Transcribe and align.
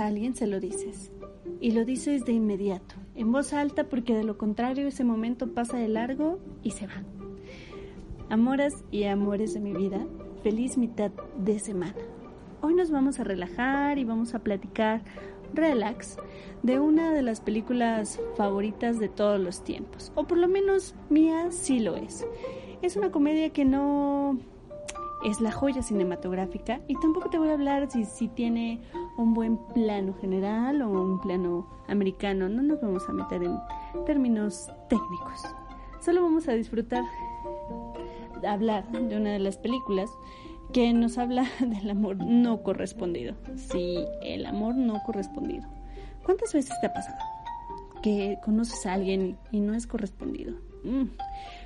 A 0.00 0.06
alguien, 0.06 0.34
se 0.34 0.46
lo 0.46 0.60
dices. 0.60 1.12
Y 1.60 1.72
lo 1.72 1.84
dices 1.84 2.24
de 2.24 2.32
inmediato, 2.32 2.94
en 3.14 3.32
voz 3.32 3.52
alta, 3.52 3.84
porque 3.84 4.14
de 4.14 4.24
lo 4.24 4.38
contrario 4.38 4.88
ese 4.88 5.04
momento 5.04 5.52
pasa 5.52 5.76
de 5.76 5.88
largo 5.88 6.38
y 6.62 6.72
se 6.72 6.86
va. 6.86 7.02
Amoras 8.28 8.84
y 8.90 9.04
amores 9.04 9.54
de 9.54 9.60
mi 9.60 9.72
vida, 9.72 10.06
feliz 10.42 10.78
mitad 10.78 11.10
de 11.38 11.58
semana. 11.58 11.94
Hoy 12.62 12.74
nos 12.74 12.90
vamos 12.90 13.20
a 13.20 13.24
relajar 13.24 13.98
y 13.98 14.04
vamos 14.04 14.34
a 14.34 14.40
platicar 14.40 15.02
relax 15.54 16.16
de 16.62 16.78
una 16.78 17.12
de 17.12 17.22
las 17.22 17.40
películas 17.40 18.20
favoritas 18.36 18.98
de 18.98 19.08
todos 19.08 19.40
los 19.40 19.64
tiempos, 19.64 20.12
o 20.14 20.24
por 20.24 20.38
lo 20.38 20.48
menos 20.48 20.94
mía 21.08 21.50
sí 21.50 21.80
lo 21.80 21.96
es. 21.96 22.26
Es 22.82 22.96
una 22.96 23.10
comedia 23.10 23.50
que 23.50 23.64
no 23.64 24.38
es 25.24 25.40
la 25.40 25.52
joya 25.52 25.82
cinematográfica 25.82 26.80
y 26.88 26.94
tampoco 26.98 27.28
te 27.30 27.38
voy 27.38 27.48
a 27.48 27.54
hablar 27.54 27.90
si, 27.90 28.04
si 28.04 28.28
tiene 28.28 28.80
un 29.20 29.34
buen 29.34 29.58
plano 29.74 30.14
general 30.14 30.82
o 30.82 30.90
un 30.90 31.20
plano 31.20 31.66
americano, 31.88 32.48
no 32.48 32.62
nos 32.62 32.80
vamos 32.80 33.08
a 33.08 33.12
meter 33.12 33.42
en 33.42 33.58
términos 34.06 34.70
técnicos, 34.88 35.42
solo 36.00 36.22
vamos 36.22 36.48
a 36.48 36.52
disfrutar 36.52 37.04
de 38.40 38.48
hablar 38.48 38.90
de 38.90 39.16
una 39.16 39.32
de 39.32 39.38
las 39.38 39.58
películas 39.58 40.10
que 40.72 40.92
nos 40.92 41.18
habla 41.18 41.46
del 41.60 41.90
amor 41.90 42.16
no 42.16 42.62
correspondido. 42.62 43.34
Sí, 43.56 43.98
el 44.22 44.46
amor 44.46 44.76
no 44.76 45.02
correspondido. 45.04 45.66
¿Cuántas 46.24 46.52
veces 46.52 46.78
te 46.80 46.86
ha 46.86 46.92
pasado 46.92 47.18
que 48.02 48.38
conoces 48.42 48.86
a 48.86 48.94
alguien 48.94 49.36
y 49.50 49.60
no 49.60 49.74
es 49.74 49.86
correspondido? 49.86 50.54
Mm, 50.84 51.08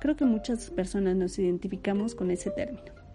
creo 0.00 0.16
que 0.16 0.24
muchas 0.24 0.70
personas 0.70 1.14
nos 1.14 1.38
identificamos 1.38 2.14
con 2.14 2.30
ese 2.30 2.50
término. 2.50 3.05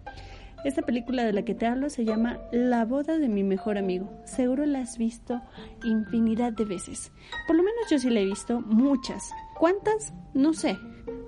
Esta 0.64 0.82
película 0.82 1.24
de 1.24 1.32
la 1.32 1.42
que 1.42 1.56
te 1.56 1.66
hablo 1.66 1.90
se 1.90 2.04
llama 2.04 2.38
La 2.52 2.84
boda 2.84 3.18
de 3.18 3.28
mi 3.28 3.42
mejor 3.42 3.78
amigo. 3.78 4.08
Seguro 4.24 4.64
la 4.64 4.80
has 4.80 4.96
visto 4.96 5.42
infinidad 5.82 6.52
de 6.52 6.64
veces. 6.64 7.10
Por 7.48 7.56
lo 7.56 7.64
menos 7.64 7.90
yo 7.90 7.98
sí 7.98 8.10
la 8.10 8.20
he 8.20 8.24
visto 8.24 8.60
muchas. 8.60 9.32
¿Cuántas? 9.58 10.14
No 10.34 10.52
sé. 10.52 10.78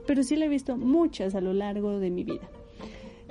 Pero 0.07 0.23
sí 0.23 0.37
la 0.37 0.45
he 0.45 0.49
visto 0.49 0.77
muchas 0.77 1.35
a 1.35 1.41
lo 1.41 1.53
largo 1.53 1.99
de 1.99 2.11
mi 2.11 2.23
vida. 2.23 2.49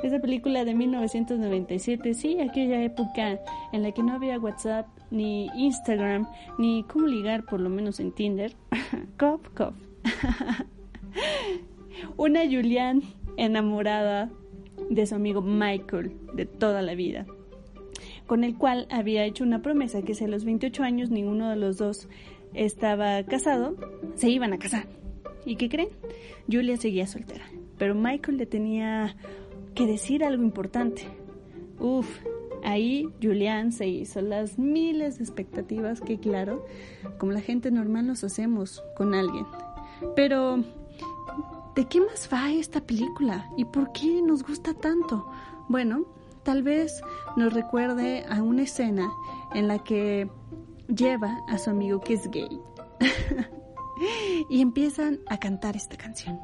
Esa 0.03 0.19
película 0.19 0.65
de 0.65 0.75
1997, 0.75 2.13
sí, 2.13 2.41
aquella 2.41 2.83
época 2.83 3.39
en 3.71 3.83
la 3.83 3.93
que 3.93 4.03
no 4.03 4.11
había 4.11 4.37
WhatsApp, 4.37 4.85
ni 5.09 5.45
Instagram, 5.55 6.27
ni 6.57 6.83
cómo 6.83 7.07
ligar, 7.07 7.45
por 7.45 7.61
lo 7.61 7.69
menos 7.69 8.01
en 8.01 8.11
Tinder. 8.11 8.53
cof, 9.17 9.47
cof. 9.55 9.73
Una 12.17 12.41
Julian 12.41 13.01
enamorada 13.37 14.29
de 14.89 15.05
su 15.05 15.15
amigo 15.15 15.41
Michael 15.41 16.13
de 16.33 16.45
toda 16.45 16.81
la 16.81 16.95
vida, 16.95 17.25
con 18.27 18.43
el 18.43 18.57
cual 18.57 18.87
había 18.89 19.25
hecho 19.25 19.43
una 19.43 19.61
promesa 19.61 20.01
que 20.01 20.15
si 20.15 20.25
a 20.25 20.27
los 20.27 20.45
28 20.45 20.83
años 20.83 21.09
ninguno 21.09 21.49
de 21.49 21.55
los 21.55 21.77
dos 21.77 22.07
estaba 22.53 23.23
casado, 23.23 23.75
se 24.15 24.29
iban 24.29 24.53
a 24.53 24.59
casar. 24.59 24.87
¿Y 25.45 25.55
qué 25.55 25.69
creen? 25.69 25.89
Julia 26.51 26.77
seguía 26.77 27.07
soltera, 27.07 27.45
pero 27.77 27.95
Michael 27.95 28.37
le 28.37 28.45
tenía 28.45 29.15
que 29.75 29.85
decir 29.85 30.23
algo 30.23 30.43
importante. 30.43 31.03
Uf, 31.79 32.07
ahí 32.63 33.09
Julian 33.21 33.71
se 33.71 33.87
hizo 33.87 34.21
las 34.21 34.57
miles 34.57 35.17
de 35.17 35.23
expectativas 35.23 35.99
que 35.99 36.19
claro, 36.19 36.65
como 37.17 37.31
la 37.31 37.41
gente 37.41 37.71
normal 37.71 38.07
nos 38.07 38.23
hacemos 38.23 38.83
con 38.95 39.13
alguien. 39.13 39.45
Pero 40.15 40.63
¿De 41.75 41.85
qué 41.85 42.01
más 42.01 42.29
va 42.31 42.51
esta 42.51 42.81
película? 42.81 43.49
¿Y 43.57 43.65
por 43.65 43.91
qué 43.93 44.21
nos 44.21 44.43
gusta 44.43 44.75
tanto? 44.75 45.27
Bueno, 45.67 46.05
tal 46.43 46.61
vez 46.61 47.01
nos 47.35 47.51
recuerde 47.51 48.25
a 48.29 48.43
una 48.43 48.61
escena 48.61 49.11
en 49.55 49.67
la 49.67 49.79
que 49.79 50.29
lleva 50.87 51.39
a 51.47 51.57
su 51.57 51.71
amigo 51.71 51.99
que 51.99 52.13
es 52.13 52.29
gay 52.29 52.61
y 54.49 54.61
empiezan 54.61 55.19
a 55.29 55.39
cantar 55.39 55.75
esta 55.75 55.97
canción. 55.97 56.39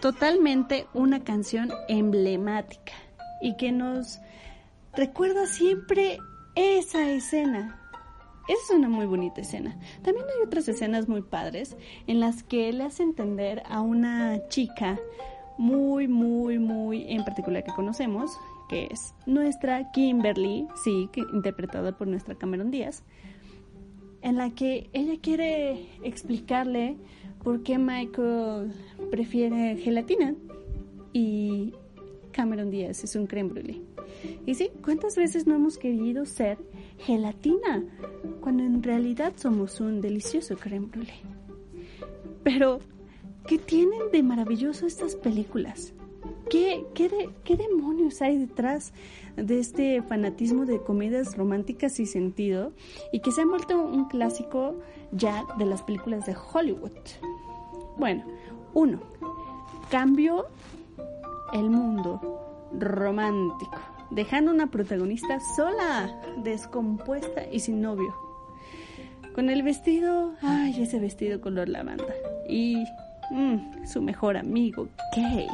Totalmente 0.00 0.86
una 0.94 1.22
canción 1.22 1.70
emblemática 1.88 2.92
y 3.40 3.56
que 3.56 3.72
nos 3.72 4.18
recuerda 4.94 5.46
siempre 5.46 6.18
esa 6.54 7.10
escena. 7.10 7.76
Esa 8.48 8.72
es 8.72 8.78
una 8.78 8.88
muy 8.88 9.06
bonita 9.06 9.42
escena. 9.42 9.78
También 10.02 10.26
hay 10.26 10.44
otras 10.44 10.66
escenas 10.68 11.08
muy 11.08 11.22
padres 11.22 11.76
en 12.06 12.18
las 12.18 12.42
que 12.42 12.72
le 12.72 12.84
hace 12.84 13.02
entender 13.02 13.62
a 13.68 13.80
una 13.80 14.48
chica 14.48 14.98
muy, 15.56 16.08
muy, 16.08 16.58
muy 16.58 17.04
en 17.12 17.24
particular 17.24 17.62
que 17.62 17.72
conocemos, 17.72 18.32
que 18.68 18.88
es 18.90 19.14
nuestra 19.26 19.90
Kimberly, 19.92 20.66
sí, 20.82 21.08
interpretada 21.32 21.96
por 21.96 22.08
nuestra 22.08 22.34
Cameron 22.34 22.70
Díaz, 22.70 23.04
en 24.22 24.36
la 24.36 24.50
que 24.50 24.90
ella 24.92 25.18
quiere 25.20 25.88
explicarle 26.02 26.96
por 27.42 27.62
qué 27.62 27.78
Michael 27.78 28.72
prefiere 29.10 29.76
gelatina 29.76 30.34
y 31.12 31.74
Cameron 32.32 32.70
Díaz 32.70 33.02
es 33.04 33.16
un 33.16 33.26
creme 33.26 33.50
brulee. 33.50 33.82
Y 34.46 34.54
sí, 34.54 34.70
¿cuántas 34.84 35.16
veces 35.16 35.46
no 35.46 35.54
hemos 35.54 35.78
querido 35.78 36.26
ser 36.26 36.58
gelatina 36.98 37.84
cuando 38.40 38.62
en 38.62 38.82
realidad 38.82 39.32
somos 39.36 39.80
un 39.80 40.00
delicioso 40.00 40.56
creme 40.56 40.86
brulee? 40.86 41.22
Pero, 42.42 42.80
¿qué 43.46 43.58
tienen 43.58 44.10
de 44.12 44.22
maravilloso 44.22 44.86
estas 44.86 45.16
películas? 45.16 45.92
¿Qué, 46.50 46.84
qué 46.94 47.56
demonios 47.56 48.20
hay 48.20 48.36
detrás 48.36 48.92
de 49.36 49.60
este 49.60 50.02
fanatismo 50.02 50.66
de 50.66 50.82
comedias 50.82 51.36
románticas 51.36 52.00
y 52.00 52.06
sentido 52.06 52.72
y 53.12 53.20
que 53.20 53.30
se 53.30 53.42
ha 53.42 53.46
vuelto 53.46 53.80
un 53.80 54.06
clásico 54.08 54.74
ya 55.12 55.44
de 55.58 55.66
las 55.66 55.82
películas 55.82 56.26
de 56.26 56.34
Hollywood? 56.34 56.90
Bueno, 57.96 58.24
uno, 58.74 59.00
cambio 59.90 60.46
el 61.52 61.70
mundo 61.70 62.40
romántico, 62.78 63.78
dejando 64.10 64.50
una 64.52 64.68
protagonista 64.68 65.38
sola, 65.56 66.20
descompuesta 66.42 67.42
y 67.50 67.60
sin 67.60 67.80
novio. 67.80 68.14
Con 69.34 69.48
el 69.48 69.62
vestido, 69.62 70.34
ay, 70.42 70.82
ese 70.82 70.98
vestido 70.98 71.40
color 71.40 71.68
lavanda. 71.68 72.12
Y 72.48 72.84
mm, 73.30 73.86
su 73.86 74.02
mejor 74.02 74.36
amigo, 74.36 74.88
gay. 75.14 75.46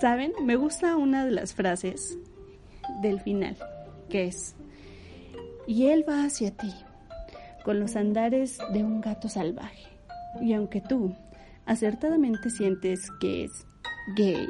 ¿Saben? 0.00 0.32
Me 0.42 0.56
gusta 0.56 0.96
una 0.96 1.24
de 1.24 1.32
las 1.32 1.54
frases 1.54 2.18
del 3.00 3.20
final, 3.20 3.56
que 4.08 4.26
es, 4.26 4.54
y 5.66 5.86
él 5.86 6.04
va 6.08 6.24
hacia 6.24 6.50
ti, 6.50 6.72
con 7.64 7.80
los 7.80 7.96
andares 7.96 8.58
de 8.72 8.84
un 8.84 9.00
gato 9.00 9.28
salvaje 9.28 9.96
y 10.40 10.52
aunque 10.52 10.80
tú 10.80 11.14
acertadamente 11.64 12.50
sientes 12.50 13.10
que 13.20 13.44
es 13.44 13.66
gay, 14.16 14.48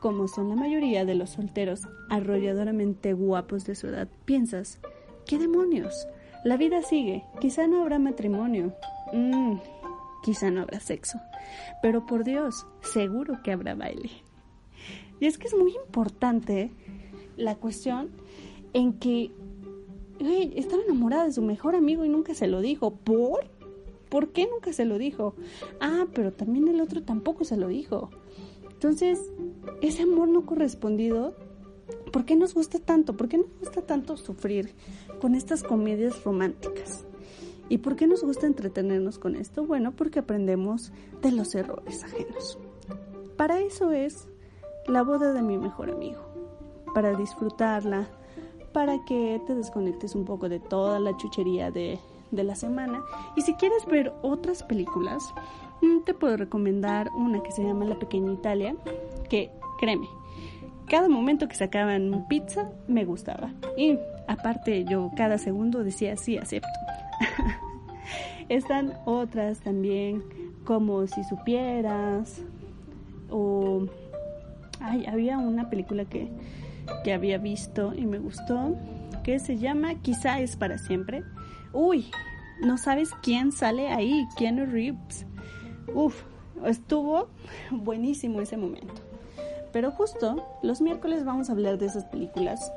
como 0.00 0.28
son 0.28 0.48
la 0.48 0.56
mayoría 0.56 1.04
de 1.04 1.14
los 1.14 1.30
solteros 1.30 1.82
arrolladoramente 2.08 3.12
guapos 3.12 3.64
de 3.64 3.74
su 3.74 3.88
edad, 3.88 4.08
piensas, 4.24 4.80
¿qué 5.26 5.38
demonios? 5.38 6.08
La 6.44 6.56
vida 6.56 6.82
sigue, 6.82 7.24
quizá 7.40 7.66
no 7.66 7.82
habrá 7.82 7.98
matrimonio, 7.98 8.74
mm, 9.12 9.56
quizá 10.22 10.50
no 10.50 10.62
habrá 10.62 10.80
sexo, 10.80 11.20
pero 11.82 12.06
por 12.06 12.24
Dios, 12.24 12.66
seguro 12.80 13.42
que 13.42 13.52
habrá 13.52 13.74
baile. 13.74 14.10
Y 15.20 15.26
es 15.26 15.38
que 15.38 15.46
es 15.46 15.54
muy 15.54 15.74
importante 15.84 16.72
la 17.36 17.56
cuestión 17.56 18.10
en 18.72 18.94
que 18.94 19.30
estaba 20.54 20.82
enamorada 20.82 21.24
de 21.24 21.32
su 21.32 21.42
mejor 21.42 21.74
amigo 21.74 22.04
y 22.04 22.08
nunca 22.08 22.34
se 22.34 22.46
lo 22.46 22.60
dijo. 22.60 22.94
¿Por? 22.96 23.48
¿Por 24.08 24.32
qué 24.32 24.48
nunca 24.50 24.72
se 24.72 24.84
lo 24.84 24.98
dijo? 24.98 25.34
Ah, 25.80 26.06
pero 26.14 26.32
también 26.32 26.66
el 26.68 26.80
otro 26.80 27.02
tampoco 27.02 27.44
se 27.44 27.56
lo 27.56 27.68
dijo. 27.68 28.10
Entonces, 28.72 29.30
ese 29.82 30.02
amor 30.02 30.28
no 30.28 30.46
correspondido 30.46 31.34
¿Por 32.12 32.24
qué 32.24 32.36
nos 32.36 32.54
gusta 32.54 32.78
tanto? 32.78 33.16
¿Por 33.16 33.28
qué 33.28 33.38
nos 33.38 33.58
gusta 33.60 33.82
tanto 33.82 34.16
sufrir 34.16 34.74
con 35.20 35.34
estas 35.34 35.62
comedias 35.62 36.24
románticas? 36.24 37.04
¿Y 37.68 37.78
por 37.78 37.94
qué 37.94 38.08
nos 38.08 38.24
gusta 38.24 38.46
entretenernos 38.46 39.18
con 39.18 39.36
esto? 39.36 39.64
Bueno, 39.64 39.94
porque 39.94 40.18
aprendemos 40.18 40.92
de 41.22 41.30
los 41.30 41.54
errores 41.54 42.02
ajenos. 42.02 42.58
Para 43.36 43.60
eso 43.60 43.92
es 43.92 44.26
la 44.90 45.02
boda 45.02 45.32
de 45.32 45.42
mi 45.42 45.56
mejor 45.56 45.90
amigo, 45.90 46.20
para 46.94 47.14
disfrutarla, 47.14 48.08
para 48.72 49.04
que 49.04 49.40
te 49.46 49.54
desconectes 49.54 50.14
un 50.14 50.24
poco 50.24 50.48
de 50.48 50.60
toda 50.60 51.00
la 51.00 51.16
chuchería 51.16 51.70
de, 51.70 51.98
de 52.30 52.44
la 52.44 52.54
semana. 52.54 53.02
Y 53.36 53.42
si 53.42 53.54
quieres 53.54 53.86
ver 53.86 54.12
otras 54.22 54.62
películas, 54.62 55.22
mm, 55.80 56.04
te 56.04 56.14
puedo 56.14 56.36
recomendar 56.36 57.10
una 57.16 57.42
que 57.42 57.52
se 57.52 57.62
llama 57.62 57.84
La 57.84 57.98
Pequeña 57.98 58.32
Italia, 58.32 58.74
que 59.28 59.50
créeme, 59.78 60.08
cada 60.88 61.08
momento 61.08 61.46
que 61.46 61.54
sacaban 61.54 62.26
pizza 62.28 62.70
me 62.88 63.04
gustaba. 63.04 63.52
Y 63.76 63.96
aparte 64.26 64.84
yo 64.84 65.10
cada 65.16 65.38
segundo 65.38 65.84
decía 65.84 66.16
sí, 66.16 66.36
acepto. 66.36 66.68
Están 68.48 68.94
otras 69.04 69.60
también 69.60 70.24
como 70.64 71.06
Si 71.06 71.22
supieras 71.24 72.42
o 73.30 73.86
ay, 74.80 75.06
había 75.06 75.38
una 75.38 75.70
película 75.70 76.04
que, 76.04 76.30
que 77.04 77.12
había 77.12 77.38
visto 77.38 77.94
y 77.94 78.06
me 78.06 78.18
gustó 78.18 78.76
que 79.22 79.38
se 79.38 79.58
llama 79.58 79.96
Quizá 79.96 80.40
es 80.40 80.56
para 80.56 80.78
siempre. 80.78 81.22
Uy, 81.72 82.06
no 82.62 82.78
sabes 82.78 83.10
quién 83.22 83.52
sale 83.52 83.88
ahí, 83.88 84.26
Keanu 84.36 84.66
Reeves. 84.66 85.26
Uf, 85.94 86.22
estuvo 86.64 87.28
buenísimo 87.70 88.40
ese 88.40 88.56
momento. 88.56 89.02
Pero 89.72 89.90
justo 89.92 90.44
los 90.62 90.80
miércoles 90.80 91.24
vamos 91.24 91.48
a 91.48 91.52
hablar 91.52 91.78
de 91.78 91.86
esas 91.86 92.04
películas 92.04 92.72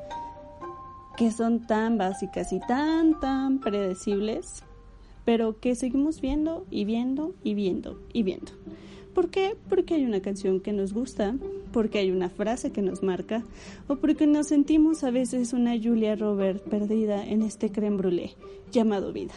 que 1.16 1.30
son 1.30 1.66
tan 1.66 1.96
básicas 1.98 2.52
y 2.52 2.60
tan, 2.60 3.20
tan 3.20 3.60
predecibles, 3.60 4.64
pero 5.24 5.60
que 5.60 5.74
seguimos 5.74 6.20
viendo 6.20 6.66
y 6.70 6.84
viendo 6.84 7.34
y 7.42 7.54
viendo 7.54 8.00
y 8.12 8.22
viendo. 8.22 8.52
¿Por 9.14 9.30
qué? 9.30 9.56
Porque 9.68 9.94
hay 9.94 10.04
una 10.04 10.20
canción 10.20 10.60
que 10.60 10.72
nos 10.72 10.92
gusta, 10.92 11.36
porque 11.72 11.98
hay 11.98 12.10
una 12.10 12.28
frase 12.28 12.72
que 12.72 12.82
nos 12.82 13.02
marca, 13.02 13.44
o 13.86 13.96
porque 13.96 14.26
nos 14.26 14.48
sentimos 14.48 15.04
a 15.04 15.10
veces 15.10 15.52
una 15.52 15.80
Julia 15.80 16.16
Robert 16.16 16.62
perdida 16.64 17.24
en 17.24 17.42
este 17.42 17.70
creme 17.70 17.96
brûlée 17.96 18.34
llamado 18.72 19.12
vida. 19.12 19.34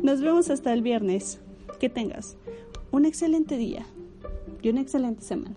Nos 0.00 0.20
vemos 0.20 0.50
hasta 0.50 0.72
el 0.72 0.82
viernes. 0.82 1.40
Que 1.80 1.88
tengas 1.88 2.36
un 2.92 3.04
excelente 3.04 3.56
día 3.56 3.84
y 4.62 4.68
una 4.68 4.80
excelente 4.80 5.22
semana. 5.22 5.56